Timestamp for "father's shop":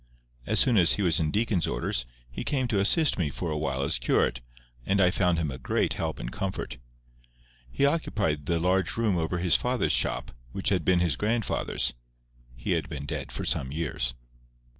9.55-10.31